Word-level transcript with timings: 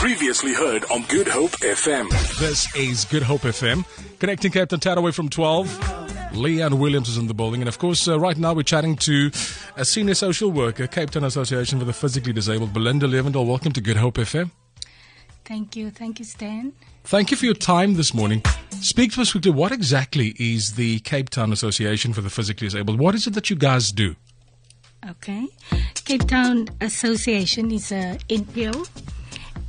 Previously 0.00 0.54
heard 0.54 0.86
on 0.90 1.02
Good 1.08 1.28
Hope 1.28 1.50
FM. 1.60 2.08
This 2.38 2.74
is 2.74 3.04
Good 3.04 3.22
Hope 3.22 3.42
FM, 3.42 3.84
connecting 4.18 4.50
Cape 4.50 4.70
Town 4.70 4.96
away 4.96 5.10
from 5.10 5.28
12. 5.28 5.68
Leanne 6.32 6.78
Williams 6.78 7.10
is 7.10 7.18
in 7.18 7.26
the 7.26 7.34
building. 7.34 7.60
And 7.60 7.68
of 7.68 7.78
course, 7.78 8.08
uh, 8.08 8.18
right 8.18 8.38
now 8.38 8.54
we're 8.54 8.62
chatting 8.62 8.96
to 8.96 9.30
a 9.76 9.84
senior 9.84 10.14
social 10.14 10.50
worker, 10.50 10.86
Cape 10.86 11.10
Town 11.10 11.24
Association 11.24 11.78
for 11.78 11.84
the 11.84 11.92
Physically 11.92 12.32
Disabled, 12.32 12.72
Belinda 12.72 13.06
Levendal. 13.06 13.46
Welcome 13.46 13.72
to 13.72 13.82
Good 13.82 13.98
Hope 13.98 14.14
FM. 14.14 14.50
Thank 15.44 15.76
you. 15.76 15.90
Thank 15.90 16.18
you, 16.18 16.24
Stan. 16.24 16.72
Thank 17.04 17.30
you 17.30 17.36
for 17.36 17.44
your 17.44 17.54
time 17.54 17.96
this 17.96 18.14
morning. 18.14 18.42
Speak 18.80 19.12
to 19.12 19.20
us 19.20 19.32
quickly. 19.32 19.50
What 19.50 19.70
exactly 19.70 20.34
is 20.38 20.76
the 20.76 21.00
Cape 21.00 21.28
Town 21.28 21.52
Association 21.52 22.14
for 22.14 22.22
the 22.22 22.30
Physically 22.30 22.68
Disabled? 22.68 22.98
What 22.98 23.14
is 23.14 23.26
it 23.26 23.34
that 23.34 23.50
you 23.50 23.56
guys 23.56 23.92
do? 23.92 24.16
Okay. 25.10 25.46
Cape 26.06 26.26
Town 26.26 26.68
Association 26.80 27.70
is 27.70 27.92
a 27.92 28.18
NPO, 28.30 28.88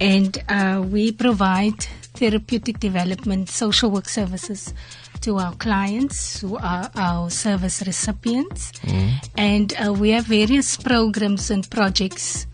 and 0.01 0.43
uh, 0.49 0.83
we 0.85 1.11
provide 1.11 1.79
therapeutic 2.17 2.79
development 2.79 3.49
social 3.49 3.91
work 3.91 4.09
services 4.09 4.73
to 5.21 5.37
our 5.37 5.53
clients 5.55 6.41
who 6.41 6.57
are 6.57 6.89
our 6.95 7.29
service 7.29 7.83
recipients. 7.85 8.71
And 9.37 9.73
uh, 9.77 9.93
we 9.93 10.09
have 10.09 10.25
various 10.25 10.75
programs 10.75 11.51
and 11.51 11.69
projects 11.69 12.47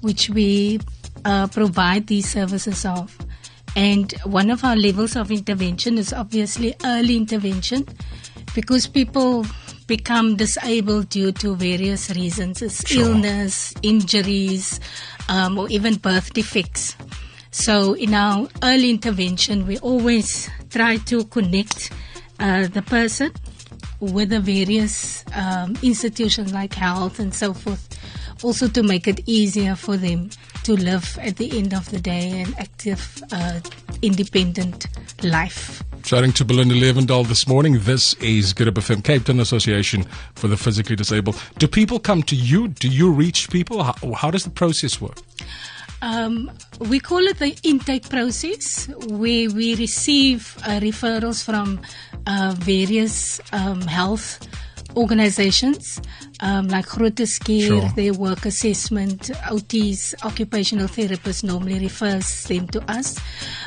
which 0.00 0.30
we 0.30 0.78
uh, 1.24 1.48
provide 1.48 2.06
these 2.06 2.30
services 2.30 2.84
of. 2.86 3.18
And 3.74 4.12
one 4.24 4.50
of 4.50 4.62
our 4.64 4.76
levels 4.76 5.16
of 5.16 5.32
intervention 5.32 5.98
is 5.98 6.12
obviously 6.12 6.74
early 6.84 7.16
intervention 7.16 7.86
because 8.54 8.86
people 8.86 9.44
become 9.88 10.36
disabled 10.36 11.08
due 11.08 11.32
to 11.32 11.56
various 11.56 12.10
reasons 12.10 12.62
it's 12.62 12.86
Sure. 12.86 13.02
illness, 13.02 13.74
injuries, 13.82 14.78
um, 15.28 15.58
or 15.58 15.68
even 15.68 15.96
birth 15.96 16.32
defects. 16.32 16.96
So, 17.50 17.94
in 17.94 18.14
our 18.14 18.48
early 18.62 18.90
intervention, 18.90 19.66
we 19.66 19.78
always 19.78 20.48
try 20.70 20.96
to 20.96 21.24
connect 21.24 21.90
uh, 22.40 22.66
the 22.66 22.82
person 22.82 23.32
with 24.00 24.30
the 24.30 24.40
various 24.40 25.24
um, 25.34 25.76
institutions 25.82 26.52
like 26.52 26.74
health 26.74 27.18
and 27.18 27.32
so 27.34 27.52
forth, 27.52 27.91
also 28.42 28.68
to 28.68 28.82
make 28.82 29.06
it 29.06 29.20
easier 29.26 29.74
for 29.74 29.96
them 29.96 30.30
to 30.64 30.74
live 30.74 31.18
at 31.20 31.36
the 31.36 31.58
end 31.58 31.74
of 31.74 31.90
the 31.90 32.00
day 32.00 32.42
an 32.42 32.54
active, 32.58 33.22
uh, 33.32 33.60
independent 34.02 34.86
life. 35.24 35.82
Chatting 36.02 36.32
to 36.32 36.44
Belinda 36.44 36.74
Levendal 36.74 37.26
this 37.26 37.46
morning. 37.46 37.78
This 37.80 38.14
is 38.14 38.52
Good 38.52 38.74
FM, 38.74 39.04
Cape 39.04 39.24
Town 39.24 39.38
Association 39.38 40.04
for 40.34 40.48
the 40.48 40.56
Physically 40.56 40.96
Disabled. 40.96 41.40
Do 41.58 41.68
people 41.68 42.00
come 42.00 42.22
to 42.24 42.34
you? 42.34 42.68
Do 42.68 42.88
you 42.88 43.10
reach 43.10 43.50
people? 43.50 43.84
How, 43.84 43.94
how 44.14 44.30
does 44.30 44.44
the 44.44 44.50
process 44.50 45.00
work? 45.00 45.18
Um, 46.02 46.50
we 46.80 46.98
call 46.98 47.20
it 47.20 47.38
the 47.38 47.56
intake 47.62 48.08
process, 48.08 48.88
where 49.06 49.48
we 49.48 49.76
receive 49.76 50.58
uh, 50.64 50.80
referrals 50.80 51.44
from 51.44 51.80
uh, 52.26 52.56
various 52.58 53.40
um, 53.52 53.82
health 53.82 54.40
organizations 54.96 56.00
um, 56.40 56.68
like 56.68 56.86
Groote 56.86 57.22
Schuur, 57.26 57.66
Sure. 57.80 57.88
their 57.94 58.12
work 58.14 58.44
assessment, 58.46 59.30
OTs, 59.50 60.14
occupational 60.24 60.88
therapists 60.88 61.44
normally 61.44 61.78
refers 61.78 62.44
them 62.44 62.66
to 62.68 62.80
us. 62.90 63.18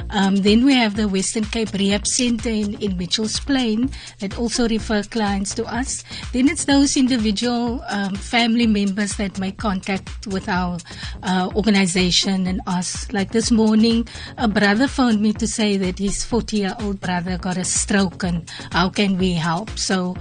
Um, 0.10 0.36
then 0.38 0.66
we 0.66 0.74
have 0.74 0.96
the 0.96 1.08
Western 1.08 1.46
Cape 1.46 1.72
Rehab 1.74 2.06
Center 2.06 2.50
in, 2.50 2.76
in 2.82 2.98
Mitchell's 2.98 3.40
Plain 3.40 3.90
that 4.20 4.38
also 4.38 4.68
refer 4.68 5.04
clients 5.04 5.54
to 5.56 5.66
us. 5.66 6.04
Then 6.34 6.50
it's 6.50 6.66
those 6.66 6.98
individual 6.98 7.82
um, 7.90 8.16
family 8.16 8.68
members 8.68 9.16
that 9.18 9.40
make 9.40 9.58
contact 9.58 10.28
with 10.28 10.50
our 10.50 10.78
uh, 11.24 11.50
organization 11.56 12.48
and 12.48 12.62
us. 12.68 13.12
Like 13.14 13.32
this 13.32 13.52
morning, 13.52 14.08
a 14.38 14.48
brother 14.48 14.88
phoned 14.88 15.22
me 15.22 15.34
to 15.34 15.48
say 15.48 15.78
that 15.78 16.00
his 16.00 16.24
40 16.26 16.58
year 16.58 16.76
old 16.82 17.00
brother 17.00 17.38
got 17.38 17.58
a 17.58 17.64
stroke 17.64 18.24
and 18.24 18.50
how 18.72 18.90
can 18.90 19.18
we 19.18 19.34
help? 19.34 19.70
So 19.78 20.16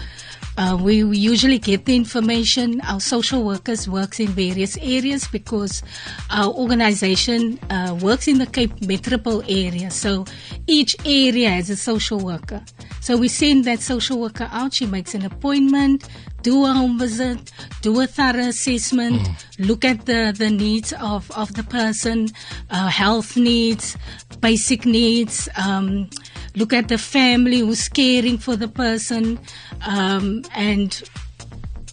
uh, 0.57 0.79
we, 0.81 1.03
usually 1.03 1.59
get 1.59 1.85
the 1.85 1.97
information. 1.97 2.81
Our 2.83 3.01
social 3.01 3.43
workers 3.43 3.89
works 3.89 4.21
in 4.21 4.29
various 4.29 4.77
areas 4.79 5.27
because 5.27 5.83
our 6.31 6.53
organization 6.53 7.59
uh, 7.71 7.99
works 8.01 8.29
in 8.29 8.39
the 8.39 8.47
Cape 8.47 8.81
Metropole 8.83 9.43
area. 9.49 9.91
So 9.91 10.25
each 10.67 10.97
area 11.05 11.51
has 11.51 11.71
a 11.71 11.77
social 11.77 12.21
worker. 12.21 12.63
So 13.01 13.17
we 13.17 13.29
send 13.29 13.65
that 13.65 13.81
social 13.81 14.21
worker 14.21 14.49
out. 14.53 14.75
She 14.75 14.87
makes 14.87 15.15
an 15.15 15.25
appointment, 15.25 16.09
do 16.43 16.65
a 16.65 16.73
home 16.73 16.99
visit, 16.99 17.51
do 17.83 18.01
a 18.01 18.07
thorough 18.07 18.49
assessment, 18.49 19.29
look 19.59 19.85
at 19.85 20.07
the, 20.07 20.35
the 20.37 20.51
needs 20.51 20.93
of, 20.95 21.31
of 21.33 21.55
the 21.55 21.65
person, 21.65 22.29
uh, 22.71 22.89
health 22.89 23.37
needs, 23.37 23.97
basic 24.41 24.87
needs, 24.87 25.49
um, 25.57 26.09
look 26.55 26.73
at 26.73 26.89
the 26.89 26.99
family 26.99 27.61
who's 27.61 27.89
caring 27.89 28.39
for 28.39 28.57
the 28.57 28.69
person, 28.69 29.39
um, 29.87 30.43
and 30.55 31.03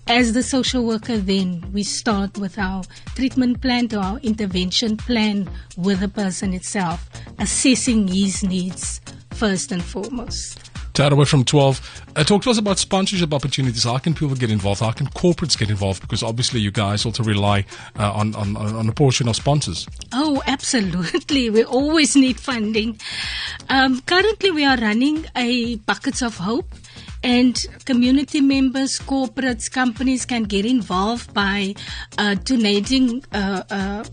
as 0.07 0.33
the 0.33 0.43
social 0.43 0.85
worker, 0.85 1.17
then 1.17 1.63
we 1.71 1.83
start 1.83 2.37
with 2.37 2.57
our 2.57 2.83
treatment 3.15 3.61
plan 3.61 3.87
to 3.89 3.99
our 3.99 4.17
intervention 4.19 4.97
plan 4.97 5.49
with 5.77 5.99
the 5.99 6.09
person 6.09 6.53
itself, 6.53 7.09
assessing 7.39 8.07
his 8.07 8.43
needs 8.43 8.99
first 9.31 9.71
and 9.71 9.83
foremost. 9.83 10.71
Tad 10.93 11.13
away 11.13 11.23
from 11.23 11.45
12. 11.45 12.03
Uh, 12.15 12.23
talk 12.25 12.43
to 12.43 12.49
us 12.49 12.57
about 12.57 12.77
sponsorship 12.77 13.33
opportunities. 13.33 13.85
How 13.85 13.97
can 13.97 14.13
people 14.13 14.35
get 14.35 14.51
involved? 14.51 14.81
How 14.81 14.91
can 14.91 15.07
corporates 15.07 15.57
get 15.57 15.69
involved? 15.69 16.01
Because 16.01 16.21
obviously 16.21 16.59
you 16.59 16.69
guys 16.69 17.05
also 17.05 17.23
rely 17.23 17.65
uh, 17.97 18.11
on, 18.11 18.35
on, 18.35 18.57
on 18.57 18.89
a 18.89 18.91
portion 18.91 19.29
of 19.29 19.37
sponsors. 19.37 19.87
Oh, 20.11 20.43
absolutely. 20.47 21.49
We 21.49 21.63
always 21.63 22.17
need 22.17 22.39
funding. 22.39 22.99
Um, 23.71 24.01
currently, 24.01 24.51
we 24.51 24.65
are 24.65 24.75
running 24.75 25.25
a 25.33 25.75
Buckets 25.75 26.21
of 26.21 26.35
Hope, 26.35 26.75
and 27.23 27.55
community 27.85 28.41
members, 28.41 28.99
corporates, 28.99 29.71
companies 29.71 30.25
can 30.25 30.43
get 30.43 30.65
involved 30.65 31.33
by 31.33 31.75
uh, 32.17 32.35
donating 32.43 33.23
uh, 33.31 33.63
uh, 33.71 34.03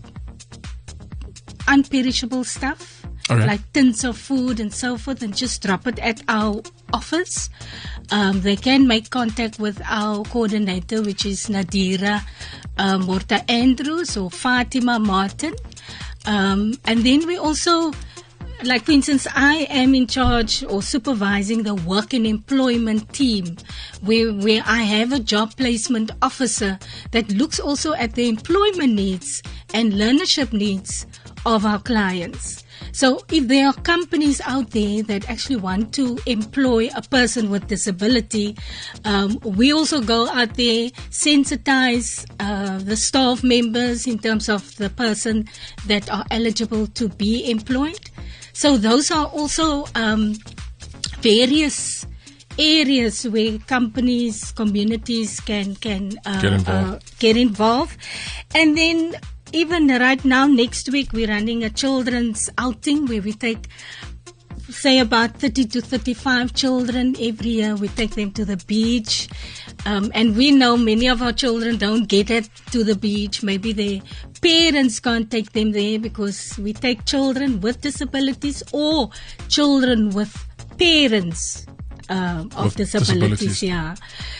unperishable 1.67 2.45
stuff. 2.45 3.05
Right. 3.29 3.47
Like 3.47 3.73
tins 3.73 4.05
of 4.05 4.17
food 4.17 4.61
and 4.61 4.73
so 4.73 4.97
forth, 4.97 5.21
and 5.21 5.35
just 5.35 5.61
drop 5.61 5.87
it 5.87 5.99
at 5.99 6.21
our 6.29 6.63
office. 6.93 7.49
Um, 8.11 8.39
they 8.39 8.55
can 8.55 8.87
make 8.87 9.09
contact 9.09 9.59
with 9.59 9.81
our 9.85 10.23
coordinator, 10.23 11.01
which 11.01 11.25
is 11.25 11.47
Nadira 11.47 12.21
uh, 12.77 12.97
Morta 12.97 13.43
Andrews 13.51 14.15
or 14.15 14.31
Fatima 14.31 14.99
Martin. 14.99 15.53
Um, 16.25 16.75
and 16.85 17.03
then 17.03 17.27
we 17.27 17.37
also, 17.37 17.91
like 18.63 18.83
for 18.83 18.91
instance, 18.91 19.27
I 19.35 19.67
am 19.69 19.95
in 19.95 20.07
charge 20.07 20.63
or 20.63 20.81
supervising 20.81 21.63
the 21.63 21.75
work 21.75 22.13
and 22.13 22.25
employment 22.25 23.13
team, 23.13 23.57
where 24.01 24.33
where 24.33 24.63
I 24.65 24.83
have 24.83 25.13
a 25.13 25.19
job 25.19 25.55
placement 25.55 26.11
officer 26.21 26.79
that 27.11 27.29
looks 27.31 27.59
also 27.59 27.93
at 27.93 28.13
the 28.13 28.27
employment 28.27 28.93
needs 28.93 29.41
and 29.73 29.93
learnership 29.93 30.51
needs 30.51 31.05
of 31.45 31.65
our 31.65 31.79
clients. 31.79 32.63
So 32.91 33.21
if 33.31 33.47
there 33.47 33.67
are 33.67 33.73
companies 33.73 34.41
out 34.41 34.71
there 34.71 35.03
that 35.03 35.29
actually 35.29 35.57
want 35.57 35.93
to 35.95 36.17
employ 36.25 36.89
a 36.95 37.01
person 37.01 37.49
with 37.49 37.67
disability, 37.67 38.57
um, 39.05 39.39
we 39.43 39.71
also 39.73 40.01
go 40.01 40.27
out 40.29 40.55
there, 40.55 40.89
sensitize 41.11 42.25
uh, 42.39 42.79
the 42.79 42.95
staff 42.95 43.43
members 43.43 44.07
in 44.07 44.19
terms 44.19 44.49
of 44.49 44.75
the 44.77 44.89
person 44.89 45.47
that 45.87 46.09
are 46.11 46.25
eligible 46.31 46.87
to 46.87 47.09
be 47.09 47.49
employed. 47.49 48.08
So 48.59 48.75
those 48.75 49.09
are 49.09 49.27
also 49.27 49.85
um, 49.95 50.35
various 51.21 52.05
areas 52.57 53.23
where 53.23 53.57
companies, 53.59 54.51
communities 54.51 55.39
can 55.39 55.75
can 55.75 56.19
uh, 56.25 56.41
Get 56.41 56.53
involved. 56.59 56.91
uh, 56.91 56.99
get 57.19 57.37
involved, 57.37 57.95
and 58.53 58.77
then 58.77 59.15
even 59.53 59.87
right 59.87 60.23
now 60.25 60.45
next 60.45 60.89
week 60.89 61.13
we're 61.13 61.29
running 61.29 61.63
a 61.63 61.69
children's 61.69 62.49
outing 62.57 63.07
where 63.07 63.21
we 63.21 63.31
take 63.31 63.69
say 64.69 64.99
about 64.99 65.31
30 65.37 65.65
to 65.65 65.81
35 65.81 66.53
children 66.53 67.15
every 67.19 67.49
year 67.49 67.75
we 67.75 67.87
take 67.89 68.11
them 68.11 68.31
to 68.31 68.45
the 68.45 68.57
beach 68.67 69.27
um, 69.85 70.11
and 70.13 70.35
we 70.35 70.51
know 70.51 70.77
many 70.77 71.07
of 71.07 71.21
our 71.21 71.33
children 71.33 71.77
don't 71.77 72.07
get 72.07 72.29
it 72.29 72.49
to 72.71 72.83
the 72.83 72.95
beach 72.95 73.41
maybe 73.43 73.73
their 73.73 74.01
parents 74.41 74.99
can't 74.99 75.29
take 75.31 75.51
them 75.53 75.71
there 75.71 75.99
because 75.99 76.57
we 76.59 76.73
take 76.73 77.05
children 77.05 77.59
with 77.61 77.81
disabilities 77.81 78.63
or 78.71 79.09
children 79.47 80.09
with 80.11 80.47
parents 80.77 81.65
um, 82.09 82.49
of 82.55 82.75
disabilities, 82.75 83.39
disabilities. 83.39 83.63
yeah. 83.63 83.95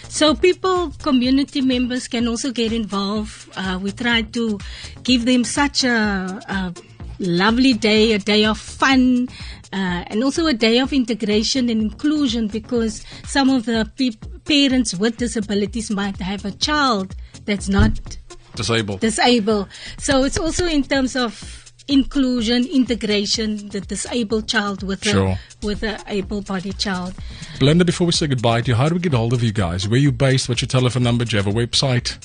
So 0.10 0.34
people, 0.34 0.92
community 1.04 1.62
members 1.62 2.08
can 2.08 2.28
also 2.28 2.52
get 2.52 2.74
involved. 2.74 3.50
Uh, 3.56 3.80
we 3.82 3.92
try 3.92 4.24
to 4.24 4.60
give 5.04 5.26
them 5.26 5.44
such 5.44 5.84
a, 5.84 6.42
a 6.50 6.74
lovely 7.20 7.74
day, 7.74 8.14
a 8.14 8.20
day 8.20 8.46
of 8.46 8.58
fun, 8.58 9.28
uh, 9.74 10.04
and 10.08 10.24
also 10.24 10.48
a 10.48 10.54
day 10.54 10.80
of 10.80 10.92
integration 10.94 11.70
and 11.70 11.82
inclusion 11.82 12.48
because 12.48 13.04
some 13.26 13.50
of 13.50 13.66
the 13.66 13.90
pe- 13.98 14.18
parents 14.46 14.96
with 14.96 15.18
disabilities 15.18 15.92
might 15.92 16.18
have 16.20 16.44
a 16.46 16.52
child 16.52 17.16
that's 17.46 17.70
not 17.70 18.18
Disabled. 18.56 19.00
disabled. 19.00 19.68
So 19.98 20.24
it's 20.24 20.38
also 20.38 20.66
in 20.66 20.84
terms 20.84 21.16
of 21.16 21.66
inclusion, 21.88 22.66
integration, 22.68 23.70
the 23.70 23.82
disabled 23.82 24.48
child 24.48 24.84
with 24.84 25.04
Sure. 25.04 25.30
a 25.30 25.40
with 25.66 25.82
a 25.84 26.00
able-bodied 26.08 26.78
child. 26.78 27.14
Belinda, 27.60 27.84
before 27.84 28.06
we 28.06 28.14
say 28.14 28.28
goodbye 28.28 28.62
to 28.62 28.68
you, 28.72 28.76
how 28.76 28.88
do 28.90 28.96
we 28.96 29.02
get 29.02 29.14
hold 29.14 29.34
of 29.34 29.44
you 29.44 29.52
guys? 29.52 29.88
Where 29.88 30.00
you 30.00 30.12
based? 30.12 30.48
What's 30.48 30.62
your 30.62 30.68
telephone 30.68 31.04
number? 31.04 31.26
Do 31.26 31.36
you 31.36 31.44
have 31.44 31.52
a 31.54 31.56
website? 31.58 32.18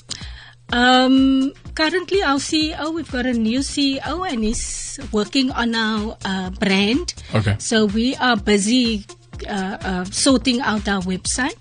Um, 0.75 1.53
currently, 1.77 2.21
our 2.25 2.39
CEO, 2.41 2.93
we've 2.93 3.11
got 3.11 3.27
a 3.27 3.33
new 3.33 3.61
CEO, 3.61 4.29
and 4.29 4.43
he's 4.43 4.99
working 5.13 5.53
on 5.53 5.73
our 5.73 6.17
uh, 6.25 6.51
brand. 6.51 7.15
Okay. 7.33 7.55
So 7.61 7.87
we 7.87 8.17
are 8.17 8.37
busy 8.37 9.07
uh, 9.49 9.79
uh, 9.81 10.05
sorting 10.07 10.61
out 10.61 10.89
our 10.89 11.01
website. 11.03 11.55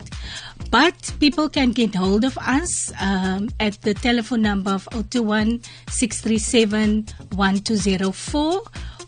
But 0.71 1.13
people 1.19 1.48
can 1.48 1.74
get 1.74 1.94
hold 1.94 2.24
of 2.24 2.36
us 2.39 2.92
um, 3.00 3.50
at 3.60 3.80
the 3.83 3.94
telephone 3.94 4.42
number 4.42 4.71
of 4.71 4.88
021 4.89 5.62
637 5.89 7.06
1204. 7.36 8.62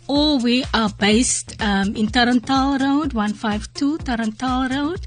Or 0.07 0.37
we 0.37 0.63
are 0.75 0.91
based 0.99 1.59
um, 1.59 1.95
in 1.95 2.09
Tarantal 2.09 2.79
Road, 2.79 3.13
152 3.13 3.97
Tarantal 4.05 4.69
Road, 4.69 5.01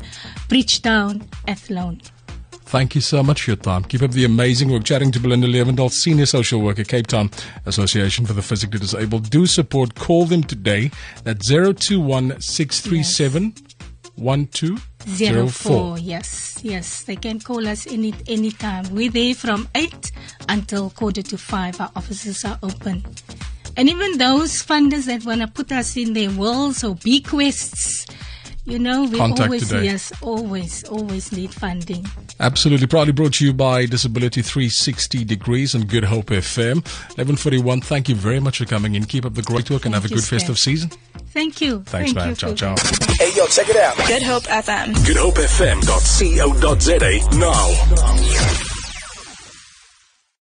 Bridgetown, 0.49 1.23
Athlone. 1.47 2.00
Thank 2.69 2.94
you 2.94 3.00
so 3.00 3.23
much 3.23 3.43
for 3.44 3.53
your 3.53 3.56
time. 3.56 3.82
Keep 3.85 4.03
up 4.03 4.11
the 4.11 4.26
amazing 4.26 4.70
work. 4.70 4.85
Chatting 4.85 5.11
to 5.12 5.19
Belinda 5.19 5.47
Levendal, 5.47 5.91
Senior 5.91 6.26
Social 6.26 6.61
Worker, 6.61 6.85
Cape 6.85 7.06
Town 7.06 7.31
Association 7.65 8.26
for 8.26 8.35
the 8.35 8.43
Physically 8.43 8.79
Disabled. 8.79 9.31
Do 9.31 9.47
support. 9.47 9.94
Call 9.94 10.26
them 10.26 10.43
today. 10.43 10.91
That's 11.25 11.49
021 11.49 12.38
637 12.43 13.55
Zero 14.19 15.44
1204. 15.44 15.49
four, 15.50 15.99
yes, 15.99 16.59
yes. 16.62 17.05
They 17.05 17.17
can 17.17 17.38
call 17.41 17.67
us 17.69 17.87
any 17.87 18.12
any 18.26 18.50
time. 18.50 18.85
We're 18.93 19.11
there 19.11 19.35
from 19.35 19.69
eight 19.75 20.11
until 20.49 20.91
quarter 20.91 21.23
to 21.23 21.38
five. 21.38 21.81
Our 21.81 21.91
offices 21.94 22.44
are 22.44 22.59
open, 22.62 23.05
and 23.76 23.88
even 23.88 24.19
those 24.19 24.61
funders 24.62 25.06
that 25.06 25.25
want 25.25 25.41
to 25.41 25.47
put 25.47 25.71
us 25.71 25.97
in 25.97 26.14
their 26.14 26.31
worlds 26.32 26.82
or 26.82 26.97
bequests, 26.97 28.06
you 28.69 28.79
know, 28.79 29.03
we 29.05 29.17
Contact 29.19 29.47
always 29.49 29.69
today. 29.69 29.85
yes, 29.85 30.12
always, 30.23 30.85
always 30.85 31.32
need 31.32 31.53
funding. 31.53 32.06
Absolutely. 32.41 32.87
Proudly 32.87 33.12
brought 33.12 33.35
to 33.35 33.44
you 33.47 33.53
by 33.53 33.87
Disability 33.87 34.43
360 34.43 35.25
Degrees 35.25 35.75
and 35.75 35.88
Good 35.88 36.05
Hope 36.05 36.26
FM. 36.26 36.76
1141. 37.17 37.81
Thank 37.81 38.09
you 38.09 38.15
very 38.15 38.38
much 38.41 38.59
for 38.59 38.65
coming 38.67 38.94
in. 38.94 39.05
Keep 39.05 39.25
up 39.25 39.35
the 39.35 39.43
great 39.43 39.70
work 39.70 39.87
and 39.87 39.94
have 39.94 40.05
a 40.05 40.09
good 40.09 40.20
Steph. 40.23 40.41
festive 40.41 40.59
season. 40.59 40.91
Thank 41.31 41.61
you. 41.61 41.82
Thanks, 41.85 42.12
Thank 42.12 42.17
man. 42.17 42.29
you 42.31 42.35
Ciao, 42.37 42.49
for- 42.50 42.56
ciao. 42.56 42.75
Hey, 43.19 43.32
yo, 43.37 43.47
check 43.47 43.69
it 43.69 43.76
out. 43.76 43.97
Good 44.06 44.23
Hope 44.23 44.44
FM. 44.44 44.94
GoodHopeFM.co.za 45.05 47.38
now. 47.38 48.68